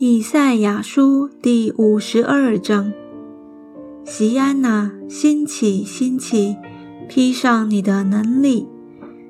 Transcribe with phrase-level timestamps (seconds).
[0.00, 2.92] 以赛亚书第五十二章：
[4.04, 6.56] 西安哪，兴起，兴起，
[7.08, 8.66] 披上你的能力；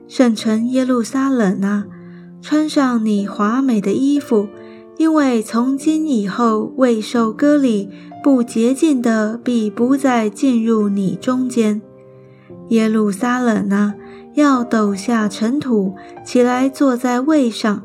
[0.08, 1.84] 圣城耶路撒冷啊，
[2.40, 4.48] 穿上你华美的衣服，
[4.96, 7.90] 因为从今以后，未受割礼、
[8.22, 11.82] 不洁净的，必不再进入你中间。
[12.70, 13.94] 耶路撒冷啊，
[14.32, 15.94] 要抖下尘土，
[16.24, 17.82] 起来坐在位上；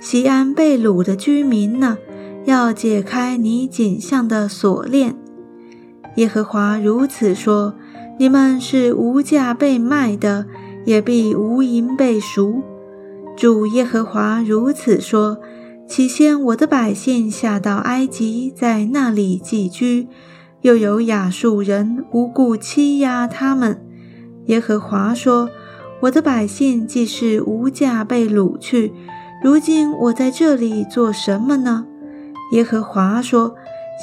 [0.00, 1.98] 西安被掳的居民呢？
[2.44, 5.14] 要解开你颈项的锁链，
[6.16, 7.74] 耶和华如此说：
[8.18, 10.46] 你们是无价被卖的，
[10.84, 12.62] 也必无银被赎。
[13.36, 15.38] 主耶和华如此说：
[15.86, 20.08] 起先我的百姓下到埃及，在那里寄居，
[20.62, 23.80] 又有亚述人无故欺压他们。
[24.46, 25.50] 耶和华说：
[26.00, 28.92] 我的百姓既是无价被掳去，
[29.42, 31.86] 如今我在这里做什么呢？
[32.52, 33.54] 耶和华说：“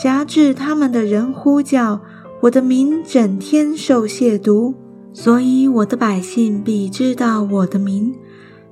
[0.01, 1.99] 辖制他们的人呼叫
[2.41, 4.73] 我的名，整天受亵渎，
[5.11, 8.13] 所以我的百姓必知道我的名。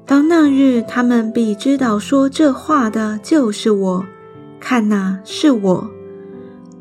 [0.05, 4.05] 到那日，他们必知道说这话的就是我。
[4.59, 5.89] 看哪，是我。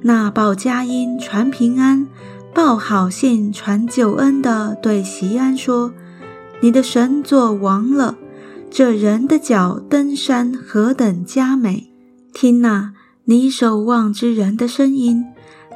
[0.03, 2.07] 那报佳音、传平安、
[2.55, 5.91] 报好信、传救恩的，对席安说：
[6.61, 8.19] 你的神做王了。
[8.71, 11.91] 这人的脚登山何等佳美！”
[12.35, 12.93] 听那
[13.27, 15.25] 你守望之人的声音，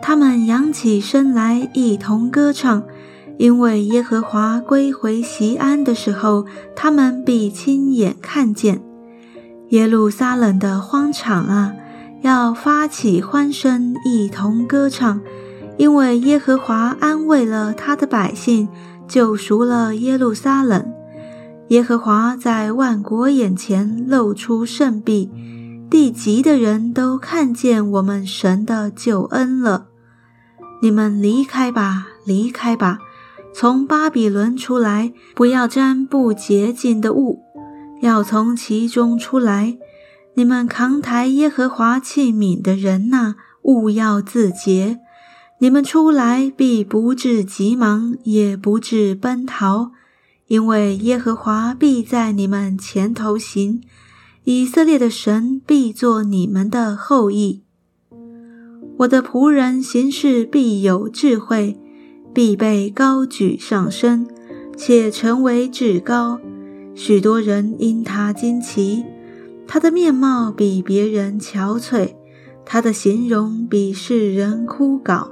[0.03, 2.83] 他们扬起身来，一同歌唱。
[3.39, 8.83] 因为耶和华归回西安的时候，他们必亲眼看见
[9.69, 11.73] 耶路撒冷的荒场啊，
[12.23, 15.21] 要发起欢声，一同歌唱。
[15.77, 18.67] 因为耶和华安慰了他的百姓，
[19.07, 20.85] 救赎了耶路撒冷。
[21.69, 25.31] 耶和华在万国眼前露出圣臂。
[25.91, 29.87] 地极的人都看见我们神的救恩了。
[30.83, 32.99] 你们离开吧，离开吧，
[33.55, 37.43] 从巴比伦出来，不要沾不洁净的物，
[38.03, 39.79] 要从其中出来。
[40.35, 45.01] 你们扛抬耶和华器皿的人呐，勿要自洁。
[45.61, 49.91] 你们出来必不至急忙，也不至奔逃，
[50.47, 53.81] 因为耶和华必在你们前头行。
[54.51, 57.65] 以色列的神必作你们的后裔。
[59.01, 61.79] 我的仆人行事必有智慧，
[62.33, 64.27] 必被高举上升，
[64.75, 66.41] 且成为至高。
[66.95, 69.05] 许多人因他惊奇。
[69.67, 72.15] 他的面貌比别人憔悴，
[72.65, 75.29] 他的形容比世人枯槁。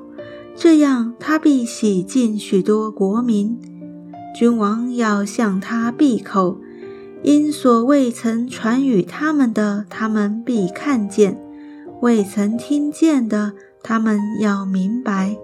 [0.55, 3.59] 这样，他必洗净许多国民。
[4.39, 6.61] 君王要向他闭口。
[7.27, 11.35] 因所未曾传与他们的，他们必看见；
[12.01, 15.37] 未曾听见的，他们要明白。